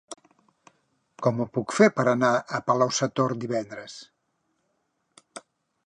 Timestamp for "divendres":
3.45-4.03